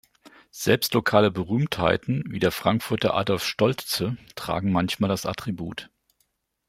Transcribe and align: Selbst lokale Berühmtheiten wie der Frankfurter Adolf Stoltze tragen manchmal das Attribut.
Selbst 0.49 0.95
lokale 0.95 1.29
Berühmtheiten 1.29 2.23
wie 2.27 2.39
der 2.39 2.51
Frankfurter 2.51 3.13
Adolf 3.13 3.45
Stoltze 3.45 4.17
tragen 4.33 4.71
manchmal 4.71 5.11
das 5.11 5.27
Attribut. 5.27 5.91